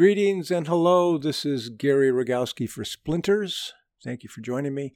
Greetings 0.00 0.50
and 0.50 0.66
hello. 0.66 1.18
This 1.18 1.44
is 1.44 1.68
Gary 1.68 2.10
Rogowski 2.10 2.66
for 2.66 2.86
Splinters. 2.86 3.74
Thank 4.02 4.22
you 4.22 4.30
for 4.30 4.40
joining 4.40 4.74
me. 4.74 4.94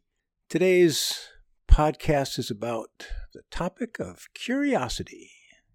Today's 0.49 1.29
podcast 1.69 2.39
is 2.39 2.51
about 2.51 2.89
the 3.35 3.43
topic 3.51 4.01
of 4.01 4.29
curiosity. 4.32 5.30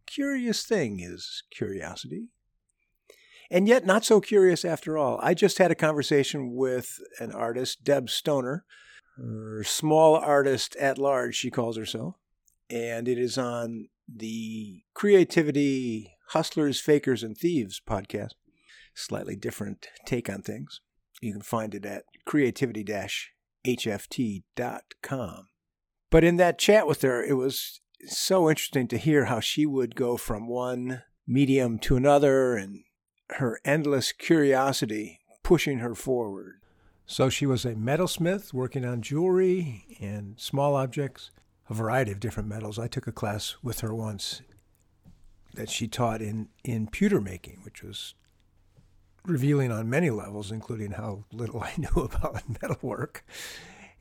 Curious 0.08 0.64
thing 0.64 1.00
is 1.00 1.44
curiosity. 1.52 2.30
And 3.52 3.68
yet, 3.68 3.86
not 3.86 4.04
so 4.04 4.20
curious 4.20 4.66
after 4.66 4.98
all. 4.98 5.20
I 5.22 5.36
just 5.36 5.60
had 5.60 5.70
a 5.70 5.76
conversation 5.76 6.56
with 6.56 6.98
an 7.20 7.32
artist, 7.32 7.84
Deb 7.84 8.10
Stoner, 8.10 8.66
or 9.20 9.64
small 9.64 10.16
artist 10.16 10.76
at 10.78 10.98
large, 10.98 11.36
she 11.36 11.52
calls 11.52 11.78
herself. 11.78 12.16
And 12.68 13.08
it 13.08 13.20
is 13.20 13.38
on 13.38 13.90
the 14.12 14.82
Creativity 14.96 16.16
Hustlers, 16.30 16.82
Fakers, 16.82 17.22
and 17.22 17.38
Thieves 17.38 17.80
podcast 17.88 18.32
slightly 19.00 19.36
different 19.36 19.88
take 20.06 20.30
on 20.30 20.42
things. 20.42 20.82
You 21.22 21.34
can 21.34 21.42
find 21.42 21.76
it 21.76 21.86
at 21.86 22.04
creativity 22.26 22.84
hft.com. 23.66 25.48
But 26.10 26.24
in 26.24 26.38
that 26.38 26.58
chat 26.58 26.88
with 26.88 27.02
her, 27.02 27.24
it 27.24 27.34
was 27.34 27.82
so 28.06 28.50
interesting 28.50 28.88
to 28.88 28.98
hear 28.98 29.26
how 29.26 29.40
she 29.40 29.66
would 29.66 29.96
go 29.96 30.18
from 30.18 30.48
one 30.48 31.04
medium 31.28 31.78
to 31.80 31.96
another 31.96 32.56
and 32.56 32.84
her 33.32 33.60
endless 33.64 34.12
curiosity 34.12 35.20
pushing 35.44 35.80
her 35.80 35.94
forward. 35.94 36.56
So 37.06 37.30
she 37.30 37.46
was 37.46 37.66
a 37.66 37.76
metalsmith 37.76 38.54
working 38.54 38.86
on 38.86 39.02
jewelry 39.02 39.98
and 40.00 40.40
small 40.40 40.76
objects, 40.76 41.32
a 41.70 41.74
variety 41.74 42.12
of 42.12 42.20
different 42.20 42.50
metals. 42.50 42.80
I 42.80 42.88
took 42.88 43.08
a 43.08 43.12
class 43.12 43.56
with 43.62 43.82
her 43.82 43.94
once 43.94 44.42
that 45.56 45.70
she 45.70 45.88
taught 45.88 46.22
in, 46.22 46.50
in 46.64 46.88
pewter 46.88 47.20
making, 47.20 47.62
which 47.64 47.84
was 47.84 48.14
revealing 49.26 49.72
on 49.72 49.90
many 49.90 50.10
levels, 50.10 50.52
including 50.52 50.92
how 50.92 51.26
little 51.32 51.62
I 51.64 51.74
knew 51.78 52.04
about 52.04 52.42
metalwork 52.62 53.26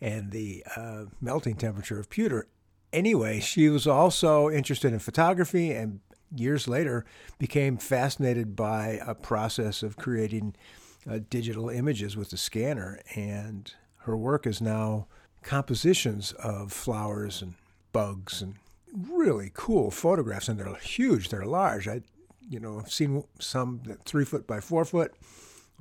and 0.01 0.31
the 0.31 0.65
uh, 0.77 1.05
melting 1.21 1.57
temperature 1.57 1.99
of 1.99 2.09
pewter. 2.09 2.47
Anyway, 2.93 3.41
she 3.41 3.69
was 3.69 3.87
also 3.87 4.49
interested 4.49 4.93
in 4.93 4.99
photography 4.99 5.73
and 5.73 6.01
years 6.35 6.69
later 6.69 7.05
became 7.39 7.77
fascinated 7.77 8.55
by 8.55 9.01
a 9.07 9.15
process 9.15 9.83
of 9.83 9.97
creating 9.97 10.55
uh, 11.11 11.19
digital 11.31 11.69
images 11.69 12.17
with 12.17 12.31
the 12.31 12.37
scanner. 12.37 13.01
And 13.15 13.73
her 13.99 14.17
work 14.17 14.47
is 14.47 14.61
now 14.61 15.07
compositions 15.43 16.33
of 16.33 16.73
flowers 16.73 17.43
and 17.43 17.55
bugs 17.93 18.43
and 18.43 18.55
really 19.11 19.51
cool 19.55 19.91
photographs. 19.91 20.49
And 20.49 20.59
they're 20.59 20.75
huge, 20.77 21.29
they're 21.29 21.45
large. 21.45 21.89
I 21.89 22.03
you 22.49 22.61
know, 22.61 22.81
I've 22.81 22.93
seen 22.93 23.25
some 23.39 23.83
three 24.05 24.25
foot 24.25 24.47
by 24.47 24.61
four 24.61 24.85
foot. 24.85 25.13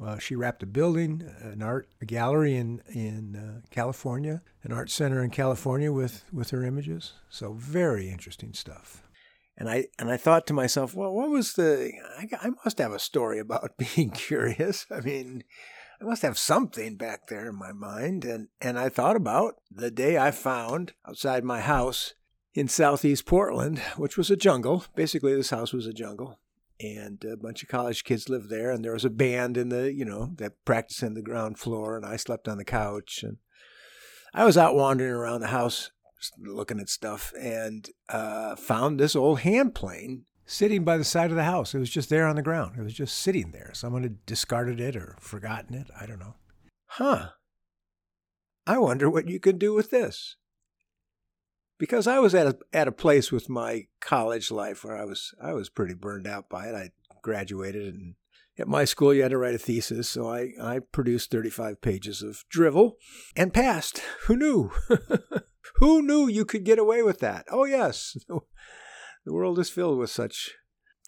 Uh, 0.04 0.20
she 0.20 0.36
wrapped 0.36 0.62
a 0.62 0.68
building, 0.68 1.28
an 1.42 1.64
art 1.64 1.88
gallery 2.06 2.56
in 2.56 2.82
in 2.88 3.36
uh, 3.36 3.68
California, 3.72 4.44
an 4.64 4.72
art 4.72 4.92
center 4.92 5.24
in 5.24 5.32
California 5.32 5.92
with 5.92 6.24
with 6.32 6.52
her 6.52 6.64
images. 6.64 7.14
So 7.30 7.54
very 7.54 8.10
interesting 8.10 8.54
stuff. 8.54 9.04
And 9.58 9.70
I 9.70 9.88
and 9.98 10.12
I 10.12 10.18
thought 10.18 10.46
to 10.48 10.54
myself, 10.54 10.94
well, 10.94 11.14
what 11.14 11.30
was 11.30 11.54
the? 11.54 11.92
I, 12.18 12.28
I 12.42 12.50
must 12.64 12.78
have 12.78 12.92
a 12.92 13.00
story 13.00 13.40
about 13.40 13.78
being 13.96 14.12
curious. 14.12 14.86
I 14.92 15.00
mean, 15.00 15.44
I 16.00 16.04
must 16.04 16.22
have 16.22 16.38
something 16.38 16.96
back 16.96 17.28
there 17.28 17.50
in 17.50 17.56
my 17.56 17.72
mind. 17.72 18.24
And 18.24 18.50
and 18.62 18.78
I 18.78 18.90
thought 18.90 19.16
about 19.16 19.56
the 19.72 19.90
day 19.90 20.18
I 20.18 20.30
found 20.30 20.94
outside 21.08 21.44
my 21.44 21.62
house 21.62 22.14
in 22.54 22.68
southeast 22.68 23.26
Portland, 23.26 23.80
which 23.98 24.16
was 24.16 24.30
a 24.30 24.36
jungle. 24.36 24.86
Basically, 24.96 25.34
this 25.34 25.50
house 25.50 25.74
was 25.74 25.88
a 25.88 25.94
jungle 25.94 26.38
and 26.80 27.24
a 27.26 27.36
bunch 27.36 27.64
of 27.64 27.70
college 27.70 28.04
kids 28.04 28.30
lived 28.30 28.50
there 28.50 28.72
and 28.72 28.84
there 28.84 28.94
was 28.94 29.06
a 29.06 29.10
band 29.10 29.58
in 29.58 29.70
the 29.70 29.92
you 29.92 30.06
know 30.06 30.32
that 30.36 30.64
practiced 30.66 31.04
in 31.04 31.14
the 31.14 31.22
ground 31.22 31.58
floor 31.58 31.98
and 31.98 32.06
i 32.06 32.16
slept 32.16 32.48
on 32.48 32.58
the 32.58 32.66
couch 32.66 33.24
and 33.24 33.38
i 34.34 34.46
was 34.46 34.58
out 34.58 34.76
wandering 34.76 35.12
around 35.12 35.42
the 35.42 35.48
house 35.48 35.92
looking 36.40 36.80
at 36.80 36.90
stuff 36.90 37.34
and 37.40 37.90
uh, 38.10 38.56
found 38.56 39.00
this 39.00 39.16
old 39.16 39.42
hand 39.42 39.76
plane 39.76 40.26
sitting 40.46 40.84
by 40.84 40.98
the 40.98 41.04
side 41.04 41.30
of 41.30 41.36
the 41.36 41.44
house. 41.44 41.76
It 41.76 41.80
was 41.80 41.90
just 41.90 42.10
there 42.10 42.26
on 42.26 42.36
the 42.36 42.42
ground. 42.42 42.76
It 42.78 42.84
was 42.84 42.94
just 42.94 43.20
sitting 43.20 43.52
there. 43.52 43.72
Someone 43.74 44.04
had 44.04 44.26
discarded 44.26 44.80
it 44.80 44.96
or 44.96 45.16
forgotten 45.20 45.76
it. 45.76 45.88
I 46.00 46.06
don't 46.06 46.20
know. 46.20 46.36
Huh. 46.88 47.30
I 48.66 48.78
wonder 48.80 49.10
what 49.10 49.28
you 49.28 49.40
could 49.40 49.60
do 49.60 49.74
with 49.74 49.92
this 49.92 50.36
because 51.78 52.08
I 52.08 52.20
was 52.20 52.34
at 52.36 52.48
a, 52.48 52.58
at 52.74 52.88
a 52.88 52.92
place 52.92 53.32
with 53.32 53.50
my 53.50 53.88
college 54.00 54.52
life 54.52 54.84
where 54.84 54.98
I 54.98 55.06
was 55.06 55.34
I 55.42 55.54
was 55.54 55.70
pretty 55.70 55.94
burned 55.94 56.28
out 56.28 56.50
by 56.50 56.68
it. 56.68 56.76
I 56.76 56.92
graduated 57.22 57.94
and 57.94 58.16
at 58.60 58.68
my 58.68 58.86
school 58.86 59.14
you 59.14 59.22
had 59.22 59.32
to 59.32 59.38
write 59.38 59.54
a 59.54 59.60
thesis, 59.60 60.10
so 60.10 60.28
I, 60.28 60.54
I 60.62 60.80
produced 60.80 61.30
35 61.30 61.82
pages 61.82 62.22
of 62.24 62.44
drivel 62.50 62.98
and 63.36 63.54
passed. 63.54 64.02
Who 64.26 64.36
knew? 64.36 64.72
Who 65.76 66.02
knew 66.02 66.28
you 66.28 66.44
could 66.44 66.64
get 66.64 66.80
away 66.80 67.04
with 67.04 67.20
that? 67.20 67.46
Oh 67.52 67.66
yes. 67.66 68.18
The 69.26 69.34
world 69.34 69.60
is 69.60 69.70
filled 69.70 69.98
with 69.98 70.10
such 70.10 70.54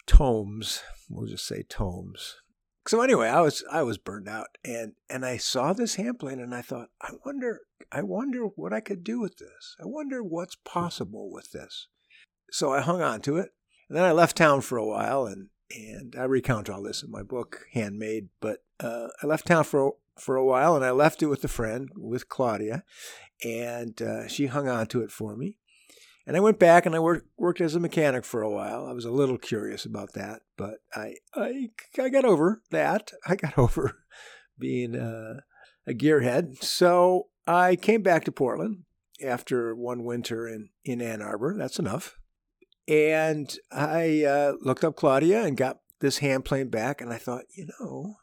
tomes. 0.06 0.82
We'll 1.08 1.26
just 1.26 1.46
say 1.46 1.62
tomes. 1.62 2.36
So 2.86 3.02
anyway, 3.02 3.28
I 3.28 3.40
was 3.40 3.62
I 3.70 3.82
was 3.82 3.98
burned 3.98 4.28
out 4.28 4.58
and 4.64 4.92
and 5.08 5.24
I 5.24 5.36
saw 5.36 5.72
this 5.72 5.96
hand 5.96 6.18
plane 6.18 6.40
and 6.40 6.54
I 6.54 6.62
thought, 6.62 6.88
I 7.00 7.12
wonder 7.24 7.60
I 7.92 8.02
wonder 8.02 8.44
what 8.44 8.72
I 8.72 8.80
could 8.80 9.04
do 9.04 9.20
with 9.20 9.36
this. 9.38 9.76
I 9.80 9.86
wonder 9.86 10.22
what's 10.22 10.56
possible 10.64 11.30
with 11.30 11.52
this. 11.52 11.88
So 12.50 12.72
I 12.72 12.80
hung 12.80 13.02
on 13.02 13.20
to 13.22 13.36
it. 13.36 13.50
And 13.88 13.96
then 13.96 14.04
I 14.04 14.12
left 14.12 14.36
town 14.36 14.60
for 14.60 14.78
a 14.78 14.86
while 14.86 15.26
and 15.26 15.48
and 15.70 16.16
I 16.18 16.24
recount 16.24 16.68
all 16.68 16.82
this 16.82 17.02
in 17.02 17.10
my 17.10 17.22
book, 17.22 17.66
Handmade, 17.72 18.28
but 18.40 18.64
uh, 18.80 19.08
I 19.22 19.26
left 19.26 19.46
town 19.46 19.64
for 19.64 19.94
for 20.18 20.36
a 20.36 20.44
while 20.44 20.74
and 20.76 20.84
I 20.84 20.90
left 20.90 21.22
it 21.22 21.26
with 21.26 21.44
a 21.44 21.48
friend, 21.48 21.88
with 21.96 22.28
Claudia, 22.28 22.84
and 23.44 24.00
uh, 24.02 24.28
she 24.28 24.46
hung 24.46 24.68
on 24.68 24.86
to 24.88 25.02
it 25.02 25.10
for 25.10 25.36
me. 25.36 25.56
And 26.26 26.36
I 26.36 26.40
went 26.40 26.58
back 26.58 26.86
and 26.86 26.94
I 26.94 26.98
worked 26.98 27.26
worked 27.36 27.60
as 27.60 27.74
a 27.74 27.80
mechanic 27.80 28.24
for 28.24 28.42
a 28.42 28.50
while. 28.50 28.86
I 28.86 28.92
was 28.92 29.04
a 29.04 29.10
little 29.10 29.38
curious 29.38 29.84
about 29.84 30.12
that, 30.12 30.42
but 30.56 30.74
I 30.94 31.14
I, 31.34 31.70
I 31.98 32.08
got 32.08 32.24
over 32.24 32.62
that. 32.70 33.12
I 33.26 33.36
got 33.36 33.58
over 33.58 33.98
being 34.58 34.94
uh, 34.94 35.40
a 35.86 35.94
gearhead. 35.94 36.62
So 36.62 37.28
I 37.46 37.76
came 37.76 38.02
back 38.02 38.24
to 38.24 38.32
Portland 38.32 38.84
after 39.24 39.74
one 39.74 40.04
winter 40.04 40.46
in, 40.48 40.70
in 40.84 41.00
Ann 41.00 41.22
Arbor. 41.22 41.56
That's 41.56 41.78
enough. 41.78 42.16
And 42.86 43.54
I 43.70 44.24
uh, 44.24 44.52
looked 44.60 44.84
up 44.84 44.96
Claudia 44.96 45.44
and 45.44 45.56
got 45.56 45.80
this 46.00 46.18
hand 46.18 46.44
plane 46.44 46.68
back. 46.68 47.00
And 47.00 47.12
I 47.12 47.18
thought, 47.18 47.44
you 47.56 47.68
know, 47.78 48.16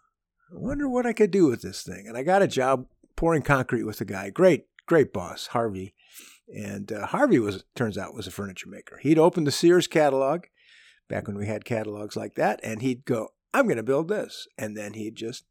I 0.52 0.56
wonder 0.58 0.90
what 0.90 1.06
I 1.06 1.14
could 1.14 1.32
do 1.32 1.48
with 1.48 1.62
this 1.62 1.84
thing. 1.84 2.06
And 2.08 2.18
I 2.18 2.24
got 2.24 2.42
a 2.42 2.48
job 2.48 2.88
pouring 3.16 3.42
concrete 3.42 3.84
with 3.84 4.02
a 4.02 4.06
guy. 4.06 4.30
Great, 4.30 4.66
great 4.86 5.14
boss, 5.14 5.48
Harvey. 5.48 5.94
And 6.48 6.92
uh, 6.92 7.08
Harvey 7.08 7.40
was 7.40 7.64
turns 7.76 7.98
out 7.98 8.14
was 8.14 8.28
a 8.28 8.32
furniture 8.32 8.70
maker. 8.70 9.00
He'd 9.02 9.20
open 9.20 9.44
the 9.44 9.52
Sears 9.52 9.88
catalog 9.88 10.46
back 11.10 11.28
when 11.28 11.38
we 11.38 11.48
had 11.48 11.66
catalogs 11.66 12.16
like 12.16 12.36
that, 12.36 12.60
and 12.64 12.82
he'd 12.82 13.06
go, 13.06 13.30
"I'm 13.54 13.66
going 13.66 13.78
to 13.78 13.84
build 13.84 14.08
this," 14.08 14.48
and 14.58 14.78
then 14.78 14.94
he'd 14.94 15.16
just 15.16 15.44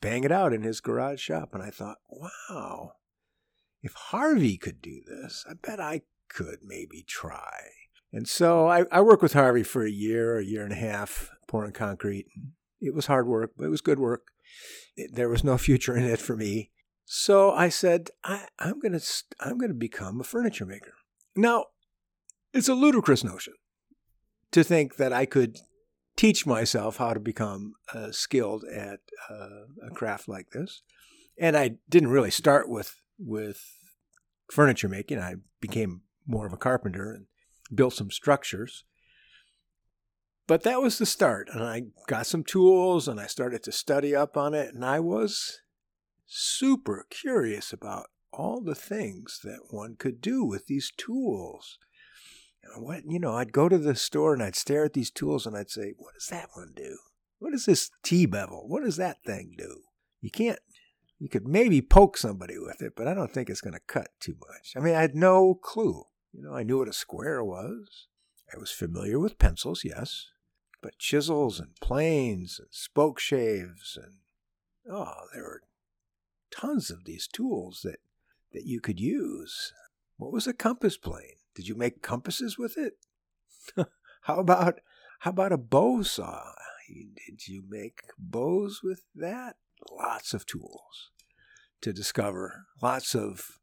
bang 0.00 0.24
it 0.24 0.32
out 0.32 0.52
in 0.52 0.62
his 0.62 0.80
garage 0.80 1.20
shop. 1.20 1.50
And 1.52 1.62
I 1.62 1.70
thought, 1.70 1.98
wow, 2.08 2.92
if 3.82 3.92
Harvey 3.92 4.56
could 4.56 4.80
do 4.82 5.00
this, 5.06 5.44
I 5.48 5.54
bet 5.54 5.80
I 5.80 6.02
could 6.28 6.58
maybe 6.64 7.04
try. 7.06 7.60
And 8.12 8.26
so 8.26 8.68
I, 8.68 8.84
I 8.90 9.00
worked 9.00 9.22
with 9.22 9.34
Harvey 9.34 9.62
for 9.62 9.84
a 9.84 9.90
year, 9.90 10.38
a 10.38 10.44
year 10.44 10.64
and 10.64 10.72
a 10.72 10.76
half, 10.76 11.30
pouring 11.46 11.72
concrete. 11.72 12.26
It 12.80 12.94
was 12.94 13.06
hard 13.06 13.26
work, 13.26 13.52
but 13.56 13.66
it 13.66 13.70
was 13.70 13.80
good 13.80 13.98
work. 13.98 14.28
It, 14.96 15.14
there 15.14 15.28
was 15.28 15.44
no 15.44 15.58
future 15.58 15.96
in 15.96 16.04
it 16.04 16.20
for 16.20 16.36
me. 16.36 16.70
So 17.12 17.50
I 17.50 17.70
said, 17.70 18.10
I, 18.22 18.46
I'm 18.60 18.78
going 18.78 18.96
to 18.96 19.04
I'm 19.40 19.58
going 19.58 19.72
to 19.72 19.74
become 19.74 20.20
a 20.20 20.24
furniture 20.24 20.64
maker. 20.64 20.92
Now, 21.34 21.64
it's 22.54 22.68
a 22.68 22.74
ludicrous 22.74 23.24
notion 23.24 23.54
to 24.52 24.62
think 24.62 24.94
that 24.94 25.12
I 25.12 25.26
could 25.26 25.58
teach 26.14 26.46
myself 26.46 26.98
how 26.98 27.12
to 27.12 27.18
become 27.18 27.74
uh, 27.92 28.12
skilled 28.12 28.64
at 28.64 29.00
uh, 29.28 29.88
a 29.88 29.90
craft 29.92 30.28
like 30.28 30.50
this. 30.50 30.82
And 31.36 31.56
I 31.56 31.78
didn't 31.88 32.10
really 32.10 32.30
start 32.30 32.68
with 32.68 32.94
with 33.18 33.60
furniture 34.52 34.88
making. 34.88 35.18
I 35.18 35.34
became 35.60 36.02
more 36.28 36.46
of 36.46 36.52
a 36.52 36.56
carpenter 36.56 37.12
and 37.12 37.26
built 37.74 37.94
some 37.94 38.12
structures. 38.12 38.84
But 40.46 40.62
that 40.62 40.80
was 40.80 40.98
the 40.98 41.06
start, 41.06 41.48
and 41.52 41.64
I 41.64 41.86
got 42.06 42.28
some 42.28 42.44
tools 42.44 43.08
and 43.08 43.18
I 43.18 43.26
started 43.26 43.64
to 43.64 43.72
study 43.72 44.14
up 44.14 44.36
on 44.36 44.54
it, 44.54 44.72
and 44.72 44.84
I 44.84 45.00
was 45.00 45.60
super 46.32 47.06
curious 47.10 47.72
about 47.72 48.06
all 48.32 48.60
the 48.60 48.74
things 48.74 49.40
that 49.42 49.60
one 49.70 49.96
could 49.96 50.20
do 50.20 50.44
with 50.44 50.66
these 50.66 50.92
tools. 50.96 51.78
What 52.76 53.02
you 53.08 53.18
know, 53.18 53.32
I'd 53.32 53.52
go 53.52 53.68
to 53.68 53.78
the 53.78 53.96
store 53.96 54.32
and 54.32 54.42
I'd 54.42 54.54
stare 54.54 54.84
at 54.84 54.92
these 54.92 55.10
tools 55.10 55.46
and 55.46 55.56
I'd 55.56 55.70
say, 55.70 55.92
"What 55.96 56.14
does 56.14 56.28
that 56.28 56.50
one 56.54 56.72
do? 56.76 56.98
What 57.38 57.50
does 57.50 57.66
this 57.66 57.90
T 58.02 58.26
bevel? 58.26 58.68
What 58.68 58.84
does 58.84 58.96
that 58.96 59.24
thing 59.24 59.54
do?" 59.56 59.82
You 60.20 60.30
can't. 60.30 60.60
You 61.18 61.28
could 61.28 61.48
maybe 61.48 61.82
poke 61.82 62.16
somebody 62.16 62.58
with 62.58 62.80
it, 62.80 62.94
but 62.96 63.08
I 63.08 63.14
don't 63.14 63.32
think 63.32 63.50
it's 63.50 63.60
going 63.60 63.74
to 63.74 63.80
cut 63.80 64.08
too 64.20 64.36
much. 64.48 64.74
I 64.76 64.80
mean, 64.80 64.94
I 64.94 65.00
had 65.00 65.14
no 65.14 65.54
clue. 65.54 66.04
You 66.32 66.42
know, 66.42 66.54
I 66.54 66.62
knew 66.62 66.78
what 66.78 66.88
a 66.88 66.92
square 66.92 67.42
was. 67.44 68.06
I 68.54 68.58
was 68.58 68.70
familiar 68.70 69.18
with 69.18 69.38
pencils, 69.38 69.84
yes. 69.84 70.28
but 70.82 70.98
chisels 70.98 71.60
and 71.60 71.76
planes 71.80 72.58
and 72.58 72.68
spoke 72.70 73.18
shaves 73.18 73.98
and 74.00 74.14
oh, 74.90 75.12
there 75.34 75.42
were 75.42 75.62
tons 76.50 76.90
of 76.90 77.04
these 77.04 77.26
tools 77.26 77.80
that 77.84 77.98
that 78.52 78.64
you 78.64 78.80
could 78.80 79.00
use. 79.00 79.72
What 80.16 80.32
was 80.32 80.46
a 80.46 80.52
compass 80.52 80.96
plane? 80.96 81.38
Did 81.54 81.68
you 81.68 81.74
make 81.74 82.02
compasses 82.02 82.58
with 82.58 82.76
it? 82.76 82.94
how 84.22 84.36
about 84.36 84.80
how 85.20 85.30
about 85.30 85.52
a 85.52 85.58
bow 85.58 86.02
saw? 86.02 86.52
Did 86.88 87.46
you 87.46 87.62
make 87.68 88.02
bows 88.18 88.80
with 88.82 89.02
that? 89.14 89.56
Lots 89.90 90.34
of 90.34 90.44
tools 90.46 91.10
to 91.80 91.92
discover, 91.92 92.66
lots 92.82 93.14
of 93.14 93.58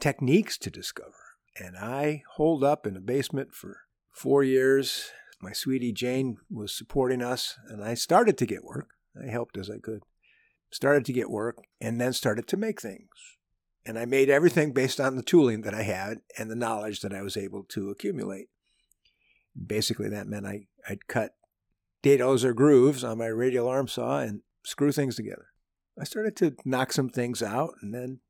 techniques 0.00 0.56
to 0.58 0.70
discover. 0.70 1.14
And 1.58 1.76
I 1.76 2.22
holed 2.36 2.62
up 2.62 2.86
in 2.86 2.96
a 2.96 3.00
basement 3.00 3.52
for 3.52 3.80
four 4.10 4.42
years. 4.42 5.10
My 5.40 5.52
sweetie 5.52 5.92
Jane 5.92 6.36
was 6.50 6.72
supporting 6.72 7.22
us, 7.22 7.58
and 7.68 7.82
I 7.82 7.94
started 7.94 8.38
to 8.38 8.46
get 8.46 8.64
work. 8.64 8.90
I 9.20 9.28
helped 9.30 9.56
as 9.56 9.68
I 9.68 9.78
could. 9.78 10.02
Started 10.70 11.04
to 11.06 11.12
get 11.12 11.30
work, 11.30 11.58
and 11.80 12.00
then 12.00 12.12
started 12.12 12.46
to 12.48 12.56
make 12.56 12.80
things. 12.80 13.08
And 13.86 13.98
I 13.98 14.04
made 14.04 14.28
everything 14.28 14.72
based 14.72 15.00
on 15.00 15.16
the 15.16 15.22
tooling 15.22 15.62
that 15.62 15.74
I 15.74 15.82
had 15.82 16.18
and 16.38 16.50
the 16.50 16.56
knowledge 16.56 17.00
that 17.00 17.14
I 17.14 17.22
was 17.22 17.36
able 17.36 17.64
to 17.70 17.88
accumulate. 17.88 18.48
Basically, 19.66 20.10
that 20.10 20.26
meant 20.26 20.46
I, 20.46 20.66
I'd 20.88 21.08
cut 21.08 21.34
dados 22.02 22.44
or 22.44 22.52
grooves 22.52 23.02
on 23.02 23.18
my 23.18 23.26
radial 23.26 23.66
arm 23.66 23.88
saw 23.88 24.20
and 24.20 24.42
screw 24.62 24.92
things 24.92 25.16
together. 25.16 25.46
I 25.98 26.04
started 26.04 26.36
to 26.36 26.54
knock 26.64 26.92
some 26.92 27.08
things 27.08 27.42
out 27.42 27.74
and 27.80 27.94
then 27.94 28.20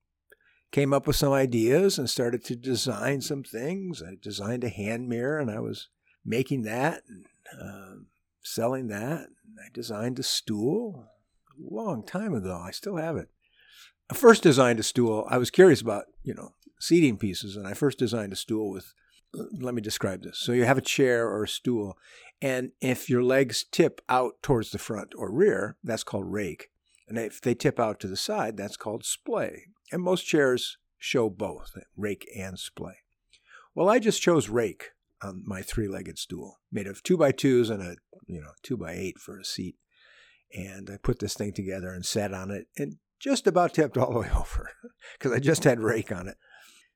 came 0.70 0.92
up 0.92 1.06
with 1.06 1.16
some 1.16 1.32
ideas 1.32 1.98
and 1.98 2.08
started 2.08 2.44
to 2.44 2.56
design 2.56 3.20
some 3.20 3.42
things. 3.42 4.02
I 4.02 4.16
designed 4.20 4.64
a 4.64 4.68
hand 4.68 5.08
mirror 5.08 5.38
and 5.38 5.50
I 5.50 5.60
was 5.60 5.88
making 6.24 6.62
that 6.62 7.02
and 7.08 7.26
uh, 7.60 8.02
selling 8.42 8.88
that. 8.88 9.26
I 9.58 9.68
designed 9.72 10.18
a 10.18 10.22
stool 10.22 11.08
long 11.60 12.04
time 12.04 12.34
ago. 12.34 12.60
I 12.64 12.70
still 12.70 12.96
have 12.96 13.16
it. 13.16 13.28
I 14.10 14.14
first 14.14 14.42
designed 14.42 14.80
a 14.80 14.82
stool. 14.82 15.26
I 15.28 15.38
was 15.38 15.50
curious 15.50 15.80
about, 15.80 16.04
you 16.22 16.34
know, 16.34 16.54
seating 16.80 17.18
pieces, 17.18 17.56
and 17.56 17.66
I 17.66 17.74
first 17.74 17.98
designed 17.98 18.32
a 18.32 18.36
stool 18.36 18.70
with. 18.70 18.94
Uh, 19.38 19.44
let 19.60 19.74
me 19.74 19.82
describe 19.82 20.22
this. 20.22 20.38
So 20.38 20.52
you 20.52 20.64
have 20.64 20.78
a 20.78 20.82
chair 20.82 21.28
or 21.28 21.44
a 21.44 21.48
stool, 21.48 21.98
and 22.40 22.72
if 22.80 23.10
your 23.10 23.22
legs 23.22 23.64
tip 23.70 24.00
out 24.08 24.42
towards 24.42 24.70
the 24.70 24.78
front 24.78 25.12
or 25.16 25.30
rear, 25.30 25.76
that's 25.84 26.04
called 26.04 26.32
rake. 26.32 26.70
And 27.08 27.18
if 27.18 27.40
they 27.40 27.54
tip 27.54 27.78
out 27.78 28.00
to 28.00 28.06
the 28.06 28.16
side, 28.16 28.56
that's 28.56 28.76
called 28.76 29.04
splay. 29.04 29.66
And 29.92 30.02
most 30.02 30.22
chairs 30.22 30.78
show 30.98 31.30
both, 31.30 31.76
rake 31.96 32.28
and 32.36 32.58
splay. 32.58 32.98
Well, 33.74 33.88
I 33.88 33.98
just 33.98 34.22
chose 34.22 34.48
rake 34.48 34.90
on 35.22 35.42
my 35.46 35.62
three-legged 35.62 36.18
stool, 36.18 36.60
made 36.70 36.86
of 36.86 37.02
two 37.02 37.16
by 37.16 37.32
twos 37.32 37.70
and 37.70 37.82
a 37.82 37.96
you 38.26 38.40
know 38.40 38.52
two 38.62 38.76
by 38.76 38.92
eight 38.92 39.18
for 39.18 39.38
a 39.38 39.44
seat. 39.44 39.76
And 40.54 40.90
I 40.90 40.96
put 40.96 41.18
this 41.18 41.34
thing 41.34 41.52
together 41.52 41.92
and 41.92 42.04
sat 42.04 42.32
on 42.32 42.50
it, 42.50 42.68
and 42.76 42.96
just 43.18 43.46
about 43.46 43.74
tipped 43.74 43.98
all 43.98 44.12
the 44.12 44.20
way 44.20 44.30
over 44.34 44.70
because 45.18 45.32
I 45.32 45.38
just 45.38 45.64
had 45.64 45.80
rake 45.80 46.12
on 46.12 46.28
it. 46.28 46.36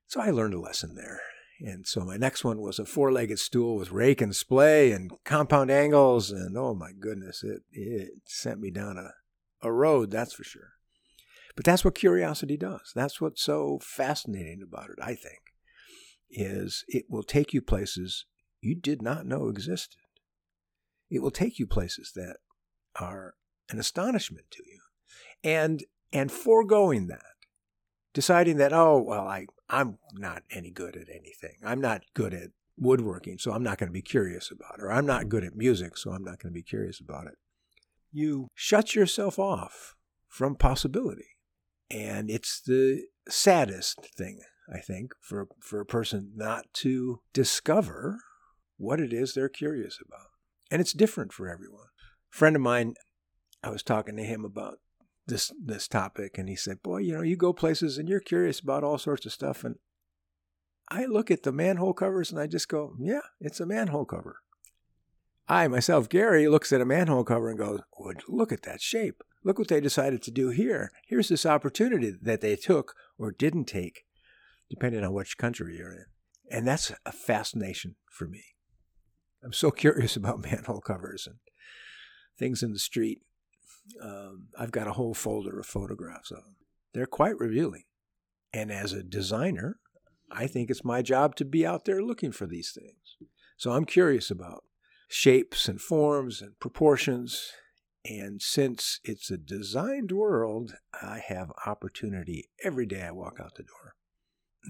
So 0.07 0.21
I 0.21 0.31
learned 0.31 0.53
a 0.53 0.59
lesson 0.59 0.95
there. 0.95 1.21
And 1.59 1.87
so 1.87 2.01
my 2.01 2.17
next 2.17 2.43
one 2.43 2.59
was 2.61 2.79
a 2.79 2.85
four-legged 2.85 3.39
stool 3.39 3.77
with 3.77 3.91
rake 3.91 4.21
and 4.21 4.35
splay 4.35 4.91
and 4.91 5.11
compound 5.23 5.71
angles, 5.71 6.31
and 6.31 6.57
oh 6.57 6.73
my 6.73 6.91
goodness, 6.99 7.43
it 7.43 7.61
it 7.71 8.09
sent 8.25 8.59
me 8.59 8.71
down 8.71 8.97
a 8.97 9.11
a 9.63 9.71
road, 9.71 10.11
that's 10.11 10.33
for 10.33 10.43
sure. 10.43 10.73
But 11.55 11.65
that's 11.65 11.85
what 11.85 11.95
curiosity 11.95 12.57
does. 12.57 12.91
That's 12.95 13.21
what's 13.21 13.41
so 13.41 13.79
fascinating 13.81 14.61
about 14.61 14.89
it, 14.89 14.99
I 15.01 15.15
think, 15.15 15.39
is 16.29 16.83
it 16.87 17.05
will 17.09 17.23
take 17.23 17.53
you 17.53 17.61
places 17.61 18.25
you 18.59 18.75
did 18.75 19.01
not 19.01 19.25
know 19.25 19.47
existed. 19.47 19.99
It 21.09 21.21
will 21.21 21.31
take 21.31 21.59
you 21.59 21.67
places 21.67 22.11
that 22.15 22.37
are 22.99 23.35
an 23.73 23.79
astonishment 23.79 24.45
to 24.51 24.63
you. 24.65 24.79
And 25.43 25.83
and 26.11 26.31
foregoing 26.31 27.07
that, 27.07 27.33
deciding 28.13 28.57
that, 28.57 28.71
oh, 28.71 29.01
well, 29.01 29.27
I, 29.27 29.47
I'm 29.69 29.97
not 30.13 30.43
any 30.51 30.69
good 30.69 30.95
at 30.95 31.09
anything. 31.09 31.57
I'm 31.65 31.81
not 31.81 32.03
good 32.13 32.33
at 32.33 32.51
woodworking, 32.77 33.39
so 33.39 33.51
I'm 33.51 33.63
not 33.63 33.79
going 33.79 33.89
to 33.89 33.93
be 33.93 34.03
curious 34.03 34.51
about 34.51 34.77
it. 34.77 34.83
Or 34.83 34.91
I'm 34.91 35.07
not 35.07 35.27
good 35.27 35.43
at 35.43 35.55
music, 35.55 35.97
so 35.97 36.11
I'm 36.11 36.23
not 36.23 36.39
going 36.39 36.53
to 36.53 36.57
be 36.57 36.61
curious 36.61 36.99
about 36.99 37.25
it 37.25 37.33
you 38.13 38.47
shut 38.53 38.95
yourself 38.95 39.37
off 39.37 39.95
from 40.29 40.55
possibility. 40.55 41.37
And 41.89 42.29
it's 42.29 42.61
the 42.61 43.03
saddest 43.27 43.99
thing, 44.15 44.39
I 44.73 44.79
think, 44.79 45.13
for, 45.19 45.47
for 45.59 45.81
a 45.81 45.85
person 45.85 46.31
not 46.35 46.65
to 46.75 47.19
discover 47.33 48.19
what 48.77 48.99
it 48.99 49.11
is 49.11 49.33
they're 49.33 49.49
curious 49.49 49.99
about. 50.05 50.27
And 50.71 50.79
it's 50.79 50.93
different 50.93 51.33
for 51.33 51.49
everyone. 51.49 51.87
A 52.33 52.37
friend 52.37 52.55
of 52.55 52.61
mine, 52.61 52.93
I 53.63 53.69
was 53.69 53.83
talking 53.83 54.17
to 54.17 54.23
him 54.23 54.43
about 54.43 54.79
this 55.25 55.53
this 55.63 55.87
topic 55.87 56.37
and 56.37 56.49
he 56.49 56.55
said, 56.55 56.83
"Boy, 56.83 56.99
you 56.99 57.13
know, 57.13 57.21
you 57.21 57.37
go 57.37 57.53
places 57.53 57.97
and 57.97 58.09
you're 58.09 58.19
curious 58.19 58.59
about 58.59 58.83
all 58.83 58.97
sorts 58.97 59.25
of 59.25 59.31
stuff 59.31 59.63
and 59.63 59.75
I 60.89 61.05
look 61.05 61.31
at 61.31 61.43
the 61.43 61.51
manhole 61.51 61.93
covers 61.93 62.31
and 62.31 62.39
I 62.39 62.47
just 62.47 62.67
go, 62.67 62.95
yeah, 62.99 63.21
it's 63.39 63.59
a 63.59 63.65
manhole 63.65 64.05
cover. 64.05 64.37
I, 65.47 65.67
myself, 65.67 66.07
Gary, 66.07 66.47
looks 66.47 66.71
at 66.71 66.81
a 66.81 66.85
manhole 66.85 67.23
cover 67.23 67.49
and 67.49 67.57
goes, 67.57 67.81
Look 68.29 68.51
at 68.51 68.61
that 68.63 68.81
shape. 68.81 69.23
Look 69.43 69.59
what 69.59 69.67
they 69.67 69.81
decided 69.81 70.21
to 70.23 70.31
do 70.31 70.49
here. 70.49 70.91
Here's 71.05 71.27
this 71.27 71.45
opportunity 71.45 72.13
that 72.21 72.41
they 72.41 72.55
took 72.55 72.95
or 73.17 73.31
didn't 73.31 73.65
take, 73.65 74.05
depending 74.69 75.03
on 75.03 75.13
which 75.13 75.37
country 75.37 75.77
you're 75.77 75.91
in. 75.91 76.05
And 76.49 76.67
that's 76.67 76.93
a 77.05 77.11
fascination 77.11 77.95
for 78.09 78.25
me. 78.25 78.43
I'm 79.43 79.51
so 79.51 79.71
curious 79.71 80.15
about 80.15 80.43
manhole 80.43 80.79
covers 80.79 81.27
and 81.27 81.37
things 82.37 82.63
in 82.63 82.71
the 82.71 82.79
street. 82.79 83.21
Um, 84.01 84.47
I've 84.57 84.71
got 84.71 84.87
a 84.87 84.93
whole 84.93 85.13
folder 85.13 85.59
of 85.59 85.65
photographs 85.65 86.31
of 86.31 86.37
them. 86.37 86.55
They're 86.93 87.05
quite 87.05 87.37
revealing. 87.37 87.83
And 88.53 88.71
as 88.71 88.93
a 88.93 89.03
designer, 89.03 89.79
I 90.31 90.47
think 90.47 90.69
it's 90.69 90.85
my 90.85 91.01
job 91.01 91.35
to 91.37 91.45
be 91.45 91.65
out 91.65 91.85
there 91.85 92.01
looking 92.01 92.31
for 92.31 92.45
these 92.45 92.71
things. 92.71 93.29
So 93.57 93.71
I'm 93.71 93.85
curious 93.85 94.29
about 94.29 94.63
shapes 95.07 95.67
and 95.67 95.79
forms 95.79 96.41
and 96.41 96.59
proportions. 96.59 97.51
And 98.05 98.41
since 98.41 98.99
it's 99.03 99.31
a 99.31 99.37
designed 99.37 100.11
world, 100.11 100.75
I 101.01 101.21
have 101.27 101.51
opportunity 101.65 102.49
every 102.63 102.85
day 102.85 103.03
I 103.03 103.11
walk 103.11 103.39
out 103.39 103.55
the 103.55 103.63
door. 103.63 103.95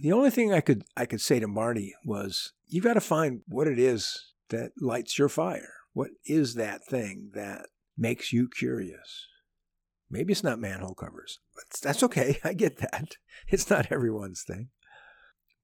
The 0.01 0.11
only 0.11 0.29
thing 0.31 0.51
I 0.53 0.61
could 0.61 0.83
I 0.97 1.05
could 1.05 1.21
say 1.21 1.39
to 1.39 1.47
Marty 1.47 1.93
was 2.03 2.53
you've 2.67 2.83
got 2.83 2.93
to 2.93 3.01
find 3.01 3.41
what 3.47 3.67
it 3.67 3.77
is 3.77 4.33
that 4.49 4.71
lights 4.79 5.17
your 5.17 5.29
fire. 5.29 5.73
What 5.93 6.11
is 6.25 6.55
that 6.55 6.85
thing 6.85 7.31
that 7.33 7.67
makes 7.97 8.33
you 8.33 8.49
curious? 8.49 9.27
Maybe 10.09 10.31
it's 10.31 10.43
not 10.43 10.59
manhole 10.59 10.95
covers. 10.95 11.39
But 11.55 11.65
that's 11.81 12.03
okay. 12.03 12.39
I 12.43 12.53
get 12.53 12.77
that. 12.77 13.17
It's 13.47 13.69
not 13.69 13.91
everyone's 13.91 14.43
thing. 14.43 14.69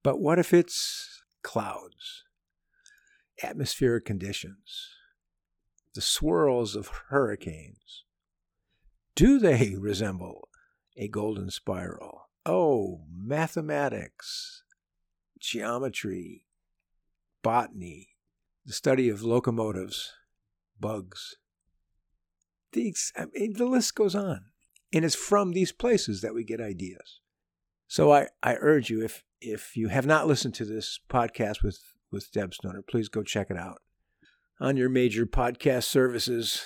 But 0.04 0.20
what 0.20 0.40
if 0.40 0.54
it's 0.54 1.24
clouds? 1.44 2.24
atmospheric 3.44 4.06
conditions, 4.06 4.90
the 5.96 6.02
swirls 6.02 6.76
of 6.76 6.88
hurricanes. 7.10 8.04
Do 9.16 9.40
they 9.40 9.76
resemble 9.80 10.50
a 10.98 11.08
golden 11.08 11.50
spiral? 11.50 12.30
Oh, 12.46 13.02
mathematics, 13.12 14.64
geometry, 15.40 16.46
botany, 17.42 18.10
the 18.66 18.74
study 18.74 19.10
of 19.10 19.24
locomotives, 19.24 20.14
bugs. 20.80 21.38
These, 22.74 23.12
I 23.16 23.26
mean, 23.34 23.54
the 23.54 23.66
list 23.66 23.96
goes 23.96 24.16
on. 24.16 24.46
And 24.92 25.06
it's 25.06 25.16
from 25.16 25.52
these 25.52 25.72
places 25.72 26.22
that 26.22 26.34
we 26.34 26.44
get 26.44 26.60
ideas. 26.60 27.20
So 27.88 28.12
I, 28.12 28.28
I 28.42 28.56
urge 28.60 28.90
you, 28.90 29.04
if, 29.04 29.24
if 29.40 29.78
you 29.78 29.90
have 29.90 30.06
not 30.06 30.28
listened 30.28 30.56
to 30.56 30.66
this 30.66 31.00
podcast 31.10 31.64
with 31.64 31.80
with 32.12 32.32
Deb 32.32 32.54
Stoner. 32.54 32.82
Please 32.82 33.10
go 33.10 33.24
check 33.24 33.50
it 33.50 33.58
out 33.58 33.82
on 34.60 34.78
your 34.78 34.90
major 34.90 35.26
podcast 35.26 35.86
services 35.86 36.64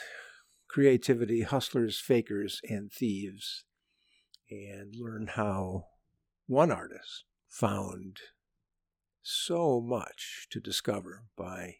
Creativity, 0.70 1.44
Hustlers, 1.44 2.00
Fakers, 2.00 2.60
and 2.68 2.92
Thieves, 2.92 3.64
and 4.50 4.96
learn 4.96 5.28
how 5.28 5.86
one 6.48 6.72
artist 6.72 7.26
found 7.48 8.18
so 9.22 9.80
much 9.80 10.48
to 10.50 10.60
discover 10.60 11.26
by 11.38 11.76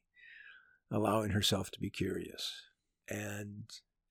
allowing 0.92 1.32
herself 1.32 1.72
to 1.72 1.80
be 1.80 1.90
curious. 1.90 2.54
And 3.10 3.64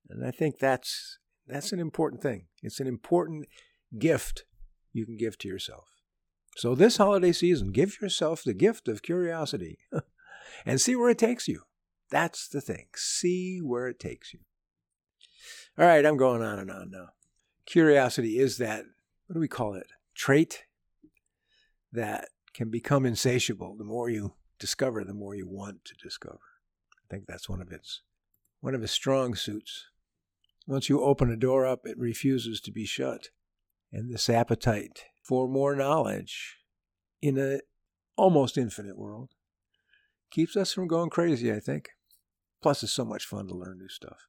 and 0.09 0.25
I 0.25 0.31
think 0.31 0.59
that's 0.59 1.19
that's 1.47 1.73
an 1.73 1.81
important 1.81 2.23
thing. 2.23 2.47
It's 2.63 2.81
an 2.81 2.87
important 2.87 3.47
gift 3.99 4.45
you 4.93 5.05
can 5.05 5.17
give 5.17 5.39
to 5.39 5.49
yourself. 5.49 5.89
So, 6.57 6.75
this 6.75 6.99
holiday 6.99 7.33
season, 7.33 7.73
give 7.73 8.01
yourself 8.01 8.43
the 8.45 8.55
gift 8.55 8.89
of 8.89 9.03
curiosity 9.03 9.79
and 10.67 10.81
see 10.81 10.95
where 10.95 11.11
it 11.11 11.19
takes 11.19 11.49
you. 11.49 11.63
That's 12.11 12.47
the 12.47 12.61
thing. 12.61 12.87
See 12.95 13.59
where 13.59 13.89
it 13.89 13.99
takes 13.99 14.35
you. 14.35 14.41
All 15.79 15.87
right, 15.87 16.05
I'm 16.05 16.19
going 16.19 16.43
on 16.43 16.59
and 16.59 16.71
on 16.71 16.91
now. 16.91 17.09
Curiosity 17.65 18.39
is 18.39 18.59
that, 18.59 18.85
what 19.27 19.35
do 19.35 19.41
we 19.41 19.49
call 19.49 19.75
it? 19.75 19.87
Trait 20.15 20.65
that 21.91 22.29
can 22.53 22.71
become 22.71 23.07
insatiable. 23.07 23.77
The 23.77 23.85
more 23.85 24.11
you 24.11 24.35
discover, 24.59 25.05
the 25.05 25.15
more 25.15 25.35
you 25.35 25.49
want 25.49 25.87
to 25.87 25.95
discover. 25.95 26.41
I 26.93 27.07
think 27.09 27.25
that's 27.27 27.49
one 27.49 27.63
of 27.63 27.73
its 27.73 28.03
one 28.61 28.75
of 28.75 28.83
his 28.83 28.91
strong 28.91 29.35
suits. 29.35 29.87
Once 30.67 30.89
you 30.89 31.03
open 31.03 31.31
a 31.31 31.37
door 31.37 31.67
up, 31.67 31.81
it 31.85 31.99
refuses 31.99 32.61
to 32.61 32.73
be 32.73 32.85
shut. 32.85 33.29
And 33.93 34.13
this 34.13 34.29
appetite 34.29 35.05
for 35.23 35.49
more 35.49 35.75
knowledge 35.75 36.59
in 37.21 37.39
a 37.39 37.61
almost 38.17 38.57
infinite 38.57 38.99
world 38.99 39.31
keeps 40.31 40.57
us 40.57 40.73
from 40.73 40.89
going 40.89 41.11
crazy, 41.11 41.53
I 41.53 41.61
think. 41.61 41.91
Plus, 42.63 42.83
it's 42.83 42.93
so 42.93 43.05
much 43.05 43.27
fun 43.27 43.49
to 43.49 43.55
learn 43.55 43.79
new 43.79 43.89
stuff. 43.89 44.29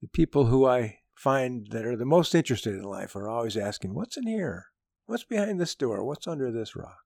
The 0.00 0.08
people 0.08 0.46
who 0.46 0.66
I 0.66 0.98
find 1.14 1.68
that 1.70 1.84
are 1.84 1.96
the 1.96 2.04
most 2.04 2.34
interested 2.34 2.74
in 2.74 2.82
life 2.82 3.14
are 3.14 3.28
always 3.28 3.56
asking, 3.56 3.94
What's 3.94 4.16
in 4.16 4.26
here? 4.26 4.66
What's 5.06 5.24
behind 5.24 5.60
this 5.60 5.74
door? 5.74 6.04
What's 6.04 6.26
under 6.26 6.50
this 6.50 6.74
rock? 6.74 6.98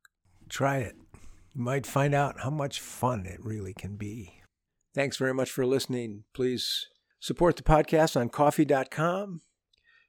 Try 0.49 0.78
it. 0.78 0.97
You 1.54 1.62
might 1.62 1.87
find 1.87 2.14
out 2.14 2.40
how 2.40 2.50
much 2.50 2.80
fun 2.80 3.26
it 3.26 3.44
really 3.44 3.75
can 3.75 3.97
be. 3.97 4.40
Thanks 4.94 5.16
very 5.16 5.35
much 5.35 5.50
for 5.50 5.66
listening. 5.66 6.25
Please 6.32 6.87
support 7.20 7.56
the 7.56 7.62
podcast 7.62 8.18
on 8.18 8.28
ko-fi.com. 8.28 9.42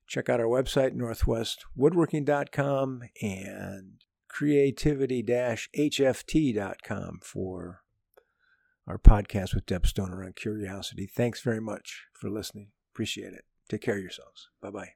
Check 0.07 0.29
out 0.29 0.39
our 0.39 0.47
website, 0.47 0.95
northwestwoodworking.com, 0.95 3.01
and 3.21 4.01
creativity 4.27 5.21
hft.com 5.23 7.19
for 7.21 7.81
our 8.87 8.97
podcast 8.97 9.53
with 9.53 9.67
Deb 9.67 9.85
Stoner 9.85 10.23
on 10.23 10.33
curiosity. 10.33 11.05
Thanks 11.05 11.41
very 11.41 11.61
much 11.61 12.07
for 12.13 12.27
listening. 12.29 12.71
Appreciate 12.93 13.33
it. 13.33 13.43
Take 13.69 13.81
care 13.81 13.97
of 13.97 14.01
yourselves. 14.01 14.49
Bye 14.61 14.71
bye. 14.71 14.93